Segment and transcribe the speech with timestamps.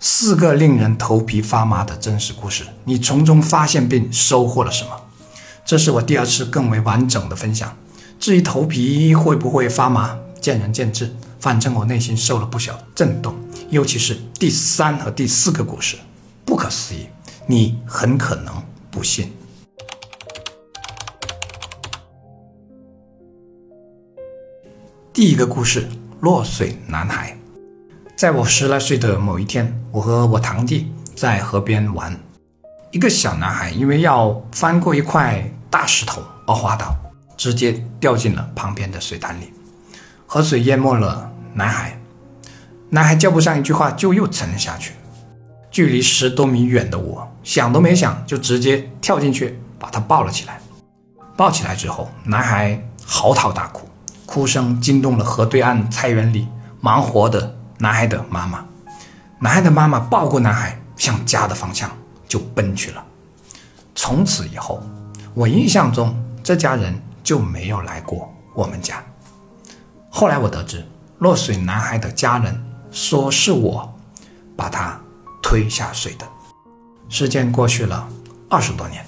[0.00, 4.90] 四个令人头皮发麻的真实故事，你从中发现并收获了什么？
[5.64, 7.76] 这是我第二次更为完整的分享。
[8.20, 11.14] 至于头皮会不会发麻，见仁见智。
[11.40, 13.34] 反正我内心受了不小震动，
[13.70, 15.96] 尤其是第三和第四个故事，
[16.44, 17.06] 不可思议，
[17.46, 18.54] 你很可能
[18.90, 19.32] 不信。
[25.12, 25.88] 第一个故事：
[26.20, 27.38] 落水男孩。
[28.18, 32.18] 在我十来岁的某一天，我和我堂弟在河边玩，
[32.90, 36.96] 一个小男孩因为要翻过一块大石头而滑倒，
[37.36, 39.52] 直接掉进了旁边的水潭里，
[40.26, 41.96] 河水淹没了男孩，
[42.90, 44.94] 男孩叫不上一句话就又沉了下去。
[45.70, 50.60] 距离十多米远的我想都没想就直接跳进去把他抱了起来。
[51.36, 53.88] 抱起来之后，男孩嚎啕大哭，
[54.26, 56.48] 哭声惊动了河对岸菜园里
[56.80, 57.54] 忙活的。
[57.78, 58.64] 男孩的妈妈，
[59.38, 61.88] 男孩的妈妈抱过男孩，向家的方向
[62.26, 63.04] 就奔去了。
[63.94, 64.82] 从此以后，
[65.32, 69.00] 我印象中这家人就没有来过我们家。
[70.10, 70.84] 后来我得知，
[71.18, 73.96] 落水男孩的家人说是我
[74.56, 75.00] 把他
[75.40, 76.26] 推下水的。
[77.08, 78.08] 时间过去了
[78.50, 79.04] 二十多年，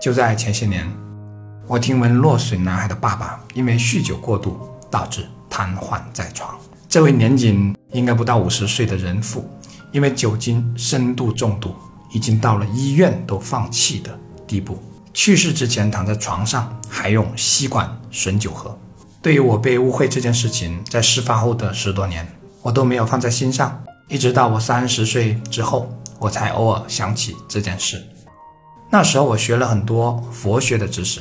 [0.00, 0.88] 就在前些年，
[1.66, 4.56] 我听闻落水男孩的爸爸因为酗酒过度，
[4.88, 6.56] 导致瘫痪在床。
[6.88, 9.48] 这位年仅应该不到五十岁的人妇，
[9.92, 11.72] 因为酒精深度中毒，
[12.12, 14.76] 已经到了医院都放弃的地步。
[15.12, 18.76] 去世之前躺在床上，还用吸管吮酒喝。
[19.22, 22.26] 对于我被误会这件事情，在事发后的十多年，
[22.62, 23.80] 我都没有放在心上。
[24.08, 28.04] 一直到我三十岁之后，我才偶尔想起这件事。
[28.90, 31.20] 那时候我学了很多佛学的知识，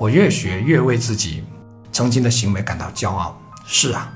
[0.00, 1.44] 我越学越为自己
[1.92, 3.38] 曾经的行为感到骄傲。
[3.66, 4.10] 是啊。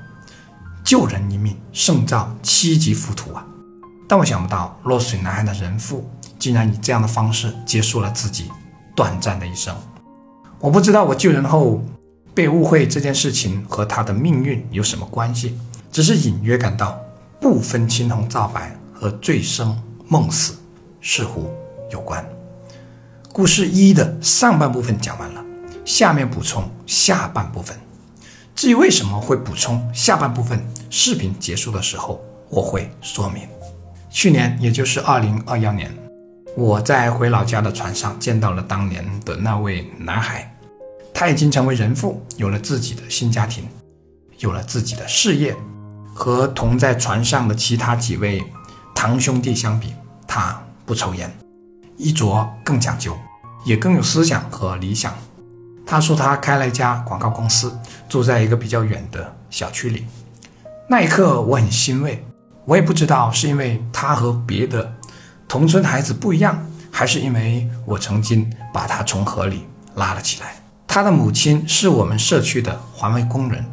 [0.83, 3.45] 救人一命胜造七级浮屠啊！
[4.07, 8.51] 但我想不到落水男孩的人父竟然以这样的方式结束了自己
[8.95, 9.75] 短暂的一生。
[10.59, 11.81] 我不知道我救人后
[12.33, 15.57] 被误会这件事情和他的命运有什么关系，
[15.91, 16.99] 只是隐约感到
[17.39, 20.55] 不分青红皂白和醉生梦死
[21.01, 21.49] 似乎
[21.89, 22.23] 有关。
[23.31, 25.43] 故事一的上半部分讲完了，
[25.85, 27.77] 下面补充下半部分。
[28.61, 33.41] 至于为什么会补充下半部分，视频结束的时候我会说明。
[34.11, 35.91] 去年，也就是二零二一年，
[36.55, 40.55] 我在回老家的船上见到了当年的那位男孩，
[41.11, 43.67] 他已经成为人父，有了自己的新家庭，
[44.37, 45.57] 有了自己的事业。
[46.13, 48.43] 和同在船上的其他几位
[48.93, 49.91] 堂兄弟相比，
[50.27, 51.35] 他不抽烟，
[51.97, 53.17] 衣着更讲究，
[53.65, 55.15] 也更有思想和理想。
[55.91, 60.05] 他说他开了一家广告公司，住在一个比较远的小区里。
[60.87, 62.25] 那一刻我很欣慰，
[62.63, 64.89] 我也不知道是因为他和别的
[65.49, 70.55] 同村孩子不一样，还是因为我曾经把他从河里拉了起来。
[70.87, 73.65] 他的母亲是我们社区的环卫工人，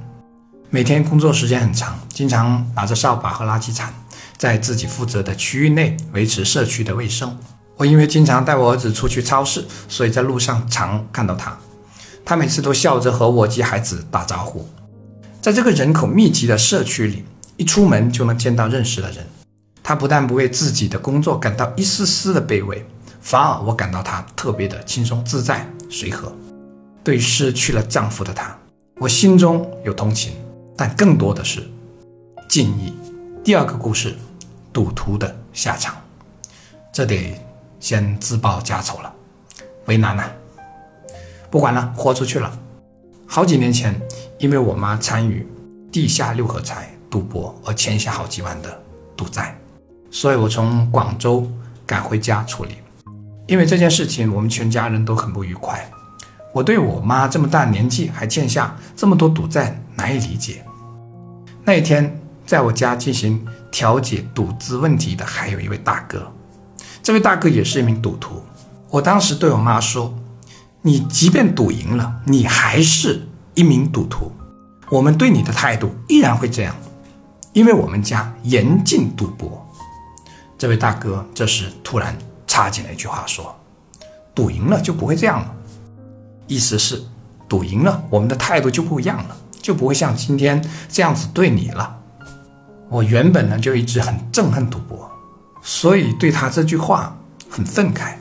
[0.70, 3.94] 每天工作时间很长，经常拿着扫把和垃圾铲，
[4.36, 7.38] 在自己负责的区域内维持社区的卫生。
[7.76, 11.56] 我因为经常带我儿子出去超市，所以在路上常看到他。
[12.28, 14.68] 他每次都笑着和我及孩子打招呼，
[15.40, 17.24] 在这个人口密集的社区里，
[17.56, 19.26] 一出门就能见到认识的人。
[19.82, 22.86] 他不但不为自己的工作感到一丝丝的卑微，
[23.22, 26.30] 反而我感到他特别的轻松自在、随和。
[27.02, 28.54] 对失去了丈夫的她，
[28.98, 30.34] 我心中有同情，
[30.76, 31.66] 但更多的是
[32.46, 32.92] 敬意。
[33.42, 34.14] 第二个故事，
[34.70, 35.96] 赌徒的下场，
[36.92, 37.40] 这得
[37.80, 39.10] 先自报家丑了，
[39.86, 40.30] 为难呐。
[41.50, 42.52] 不管了，豁出去了。
[43.26, 44.00] 好几年前，
[44.38, 45.46] 因为我妈参与
[45.90, 48.82] 地下六合彩赌博而欠下好几万的
[49.16, 49.58] 赌债，
[50.10, 51.46] 所以我从广州
[51.86, 52.76] 赶回家处理。
[53.46, 55.90] 因为这件事情，我们全家人都很不愉快。
[56.52, 60.64] 我对我妈这么大年纪还欠下这么多赌债难以理解。
[61.64, 66.30] 那一天，在我家进行调解赌资问题的还有一位大哥，
[67.02, 68.42] 这位大哥也是一名赌徒。
[68.90, 70.17] 我当时对我妈说。
[70.88, 74.32] 你即便赌赢了，你还是一名赌徒。
[74.88, 76.74] 我们对你的态度依然会这样，
[77.52, 79.62] 因为我们家严禁赌博。
[80.56, 83.54] 这位大哥这时突然插进来一句话说
[84.34, 85.54] ：“赌赢了就不会这样了。”
[86.48, 87.02] 意思是
[87.46, 91.98] 赌赢了，我们的态度就不一样了，就不会像今天这样子对你了。
[92.88, 95.10] 我原本呢就一直很憎恨赌博，
[95.60, 97.14] 所以对他这句话
[97.50, 98.14] 很愤慨。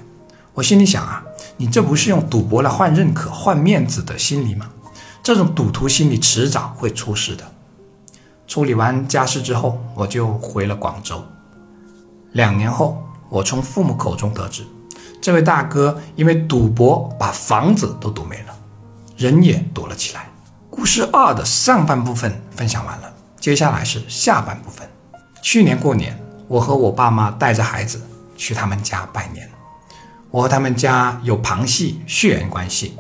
[0.54, 1.24] 我心里想啊。
[1.57, 4.69] 你这不是用赌博来换认可、换面子的心理吗？
[5.24, 7.44] 这种赌徒心理迟早会出事的。
[8.48, 11.21] 处理完家事之后，我就回了广州。
[12.31, 14.65] 两年后，我从父母口中得知，
[15.19, 18.56] 这位大哥因为赌博把房子都赌没了，
[19.18, 20.30] 人也躲了起来。
[20.69, 24.88] 故事二的上半部分分享完了，接下来是下半部分。
[25.42, 26.18] 去年过年，
[26.48, 28.00] 我和我爸妈带着孩子
[28.38, 29.50] 去他们家拜年。
[30.38, 32.95] 我和他们家有旁系血缘关系，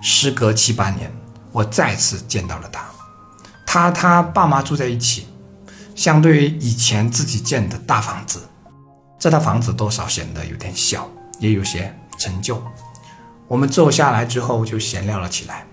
[0.00, 1.12] 时隔七八年，
[1.52, 2.82] 我再次见到了他。
[3.66, 5.26] 他他爸妈住在一起，
[5.94, 8.40] 相对于以前自己建的大房子，
[9.18, 11.06] 这套房子多少显得有点小，
[11.38, 12.58] 也有些陈旧。
[13.46, 15.66] 我们坐下来之后就闲聊了起来。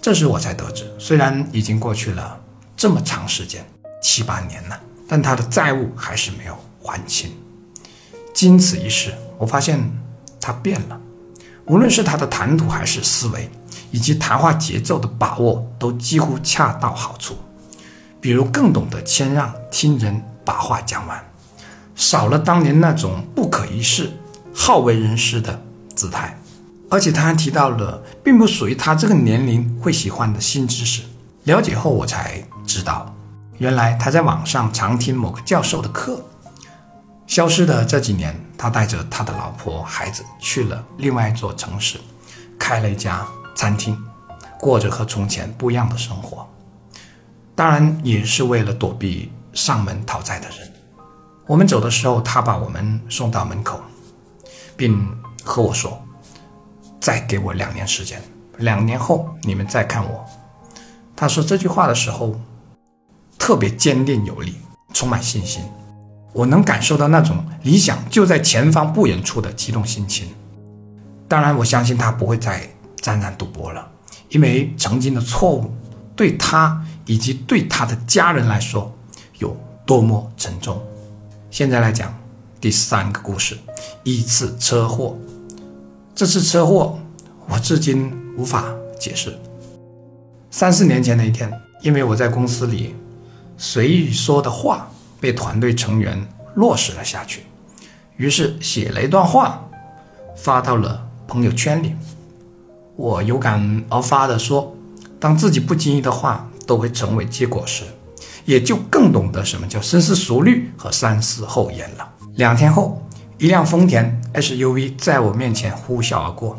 [0.00, 2.40] 这时我才得知，虽然已经过去了
[2.74, 3.62] 这么长时间，
[4.02, 7.30] 七八年了，但他的债务还是没有还清。
[8.32, 9.78] 经此一事，我发现
[10.46, 11.00] 他变了，
[11.64, 13.50] 无论是他的谈吐还是思维，
[13.90, 17.34] 以及谈话节奏的把握，都几乎恰到好处。
[18.20, 21.20] 比如更懂得谦让，听人把话讲完，
[21.96, 24.12] 少了当年那种不可一世、
[24.54, 25.60] 好为人师的
[25.96, 26.38] 姿态。
[26.88, 31.02] 而且他还提到了并不属于他这个年龄会喜欢的新知识。
[31.42, 33.12] 了解后，我才知道，
[33.58, 36.24] 原来他在网上常听某个教授的课。
[37.26, 41.98] 消失的这几年，他带着他的老婆孩子去了另外一座城市，
[42.58, 43.96] 开了一家餐厅，
[44.58, 46.48] 过着和从前不一样的生活。
[47.54, 50.72] 当然，也是为了躲避上门讨债的人。
[51.46, 53.80] 我们走的时候，他把我们送到门口，
[54.76, 55.06] 并
[55.44, 56.02] 和我说
[57.00, 58.20] ：“再给我两年时间，
[58.58, 60.24] 两年后你们再看我。”
[61.14, 62.34] 他说这句话的时候，
[63.38, 64.56] 特别坚定有力，
[64.92, 65.62] 充满信心。
[66.36, 70.28] 我能感受到那种理想就在前方不远处的激动心情。
[71.26, 73.90] 当然，我相信他不会再沾染赌博了，
[74.28, 75.72] 因为曾经的错误
[76.14, 78.94] 对他以及对他的家人来说
[79.38, 79.56] 有
[79.86, 80.78] 多么沉重。
[81.50, 82.14] 现在来讲
[82.60, 83.56] 第三个故事：
[84.04, 85.16] 一次车祸。
[86.14, 86.98] 这次车祸
[87.48, 88.66] 我至今无法
[89.00, 89.34] 解释。
[90.50, 91.50] 三四年前的一天，
[91.80, 92.94] 因为我在公司里
[93.56, 94.90] 随意说的话。
[95.26, 96.24] 被团队成员
[96.54, 97.42] 落实了下去，
[98.16, 99.68] 于是写了一段话，
[100.36, 101.96] 发到了朋友圈里。
[102.94, 104.76] 我有感而发的说
[105.18, 107.82] ：“当自己不经意的话都会成为结果时，
[108.44, 113.04] 也就更懂得什么叫深思熟虑和三思后言了。”两天后，
[113.38, 116.56] 一辆丰田 SUV 在我面前呼啸而过，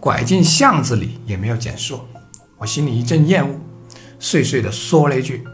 [0.00, 2.00] 拐进巷子里也没有减速。
[2.58, 3.54] 我心里一阵厌恶，
[4.18, 5.44] 碎碎的说了一句：“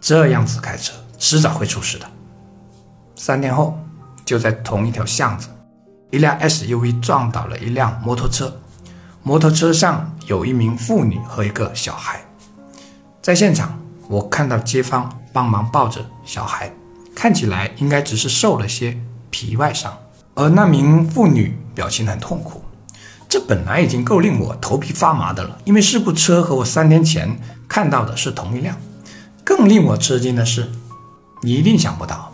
[0.00, 2.06] 这样子开车。”迟早会出事的。
[3.14, 3.78] 三天后，
[4.24, 5.46] 就在同一条巷子，
[6.10, 8.60] 一辆 SUV 撞倒了一辆摩托车，
[9.22, 12.20] 摩托车上有一名妇女和一个小孩。
[13.22, 13.78] 在现场，
[14.08, 16.72] 我看到街坊帮忙抱着小孩，
[17.14, 18.98] 看起来应该只是受了些
[19.30, 19.96] 皮外伤，
[20.34, 22.64] 而那名妇女表情很痛苦。
[23.28, 27.38] 这本来已经够令我头皮发麻的了，因为事故车和我三天前
[27.68, 28.76] 看到的是同一辆。
[29.44, 30.68] 更令我吃惊的是。
[31.44, 32.32] 你一定想不到，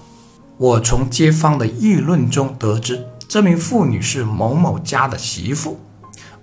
[0.59, 5.81] 我从街坊的议论中得知，这名妇女是某某家的媳妇，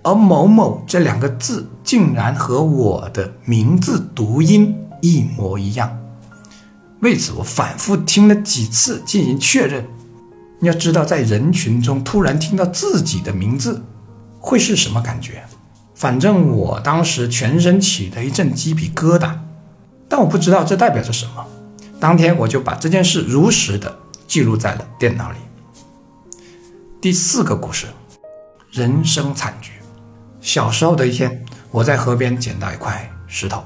[0.02, 5.96] 而某某这两个字竟然和我的名字读音一模一样。
[7.02, 9.86] 为此，我反复听了几次进行确认。
[10.58, 13.84] 你要知道，在人群中突然听到自己的名字，
[14.40, 15.44] 会是什么感觉？
[15.94, 19.38] 反正我当时全身起了一阵鸡皮疙瘩，
[20.08, 21.45] 但我不知道这代表着什么。
[22.06, 23.98] 当天我就把这件事如实的
[24.28, 25.38] 记录在了电脑里。
[27.00, 27.88] 第四个故事，
[28.70, 29.72] 人生惨剧。
[30.40, 33.64] 小时候的一天，我在河边捡到一块石头，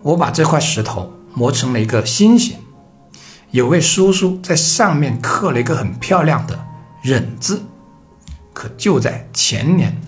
[0.00, 2.56] 我把这块石头磨成了一个心形。
[3.50, 6.58] 有位叔叔在上面刻了一个很漂亮的
[7.04, 7.60] “忍”字，
[8.54, 10.00] 可就在前年，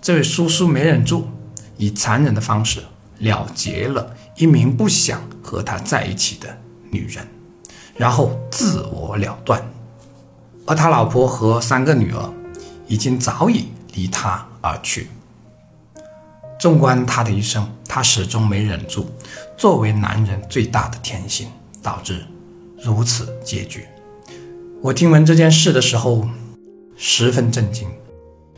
[0.00, 1.28] 这位叔叔没忍住，
[1.76, 2.80] 以残忍的方式
[3.18, 4.16] 了结了。
[4.36, 5.20] 一名不想
[5.52, 6.48] 和他在一起的
[6.90, 7.28] 女人，
[7.94, 9.62] 然后自我了断，
[10.66, 12.32] 而他老婆和三个女儿
[12.86, 15.10] 已经早已离他而去。
[16.58, 19.04] 纵观他的一生，他始终没忍住
[19.54, 21.48] 作为男人最大的天性，
[21.82, 22.24] 导致
[22.82, 23.86] 如此结局。
[24.80, 26.26] 我听闻这件事的时候
[26.96, 27.86] 十分震惊，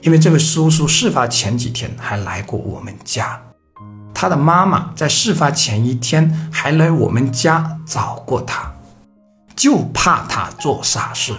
[0.02, 3.42] 因为这位叔叔事发前几天还来过我们家。
[4.14, 8.72] 他的妈妈在事发前一天还来我们家找过他，
[9.56, 11.34] 就怕他做傻事。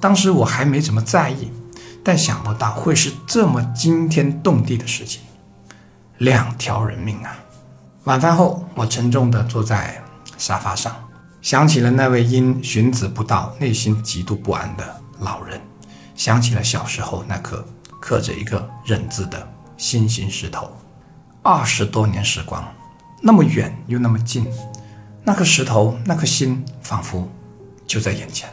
[0.00, 1.52] 当时我还没怎么在意，
[2.02, 5.20] 但想不到会是这么惊天动地的事情。
[6.18, 7.36] 两条人命啊！
[8.04, 10.02] 晚饭后，我沉重地坐在
[10.38, 10.92] 沙发上，
[11.40, 15.60] 想起了那位因寻子不到、内心极度不安的老人，
[16.16, 17.64] 想起了小时候那颗
[18.00, 20.70] 刻着一个“忍”字的心形石头。
[21.42, 22.64] 二十多年时光，
[23.20, 24.46] 那么远又那么近，
[25.24, 27.28] 那颗石头，那颗心，仿佛
[27.84, 28.48] 就在眼前。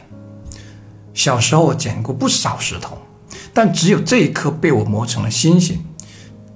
[1.14, 2.98] 小时候我捡过不少石头，
[3.54, 5.84] 但只有这一颗被我磨成了星星，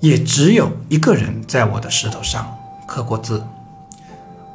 [0.00, 3.44] 也只有一个人在我的石头上刻过字。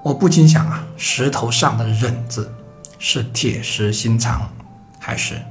[0.03, 2.51] 我不禁想啊，石头上的“忍”字，
[2.97, 4.49] 是铁石心肠，
[4.99, 5.41] 还是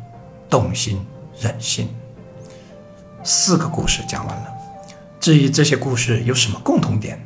[0.51, 1.01] 动心
[1.41, 1.89] 忍性？
[3.25, 4.58] 四个故事讲完了，
[5.21, 7.21] 至于这些故事有什么共同点，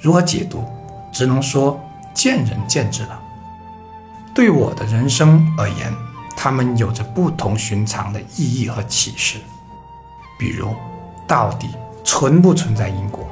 [0.00, 0.64] 如何解读，
[1.12, 1.80] 只能说
[2.12, 3.20] 见仁见智了。
[4.34, 5.92] 对我的人生而言，
[6.36, 9.38] 他们有着不同寻常的意义和启示。
[10.38, 10.74] 比如，
[11.26, 11.68] 到底
[12.04, 13.26] 存不存在因果？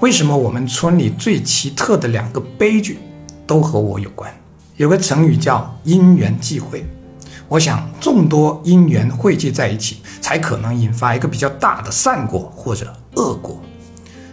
[0.00, 2.98] 为什么我们村里最奇特的两个悲剧
[3.46, 4.34] 都和我有关？
[4.76, 6.84] 有个成语叫“因缘际会”，
[7.50, 13.60] 我想众多因缘汇聚在一起，才可能引发一个比较大的善果或者恶果。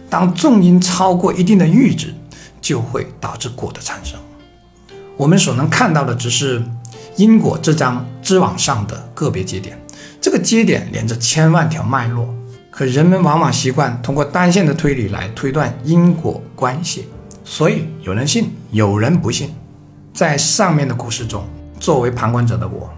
[0.08, 2.14] 当众因超过一定的阈值，
[2.60, 4.16] 就会导致果的产生。
[5.16, 6.62] 我们所能看到的只是
[7.16, 9.76] 因果这张织网上的个别节点，
[10.20, 12.32] 这个节点连着千万条脉络。
[12.70, 17.08] 可人们往往习惯通过单线的推理来推断因果关系，
[17.44, 19.52] 所以有人信，有人不信。
[20.14, 21.44] 在上面的故事中，
[21.80, 22.88] 作为旁观者的我，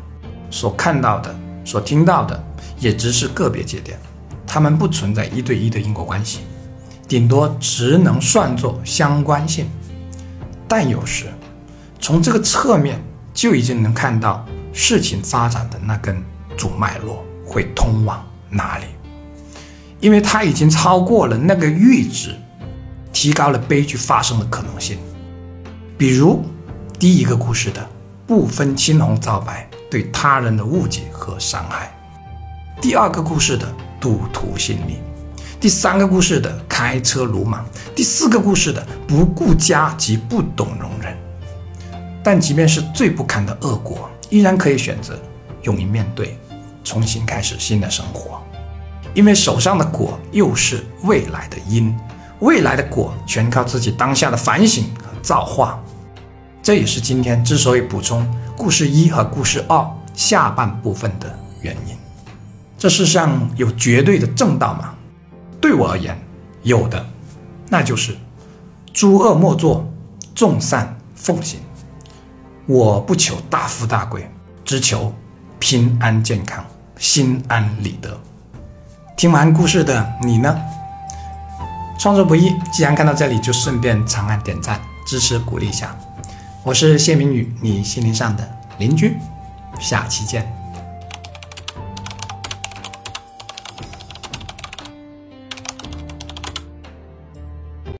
[0.51, 2.45] 所看到的、所听到的，
[2.79, 3.99] 也只是个别节点，
[4.47, 6.41] 它们不存在一对一的因果关系，
[7.07, 9.67] 顶多只能算作相关性。
[10.69, 11.27] 但有时，
[12.01, 13.01] 从这个侧面
[13.33, 16.23] 就已经能看到事情发展的那根
[16.57, 18.85] 主脉络会通往哪里。
[20.01, 22.35] 因为它已经超过了那个阈值，
[23.13, 24.99] 提高了悲剧发生的可能性。
[25.99, 26.43] 比如，
[26.99, 27.87] 第一个故事的
[28.27, 31.89] 不分青红皂白对他人的误解和伤害；
[32.81, 33.67] 第二个故事的
[34.01, 34.95] 赌徒心理；
[35.61, 41.17] 第三个故事的开车鲁莽；第四个故事的不顾家及不懂容忍。
[42.23, 45.19] 但即便是最不堪的恶果，依然可以选择
[45.63, 46.39] 勇于面对，
[46.85, 48.41] 重新开始新的生活。
[49.13, 51.93] 因为手上的果又是未来的因，
[52.39, 55.83] 未来的果全靠自己当下的反省和造化。
[56.63, 61.97] 这也是今天之所以补充故事一和故事二下半部分的原因。
[62.79, 64.95] 这世上有绝对的正道吗？
[65.61, 66.19] 对我而言，
[66.63, 67.05] 有的，
[67.69, 68.17] 那就是
[68.93, 69.87] 诸恶莫作，
[70.35, 71.61] 众善奉行。
[72.67, 74.31] 我不求大富大贵，
[74.65, 75.13] 只求
[75.59, 76.65] 平安健康，
[76.99, 78.19] 心安理得。
[79.17, 80.59] 听完故事的你呢？
[81.99, 85.95] 创作不易，既然看到这里，就顺便长按点赞支持鼓励一下。
[86.63, 88.47] 我是谢明宇，你心灵上的
[88.79, 89.17] 邻居，
[89.81, 90.60] 下期见。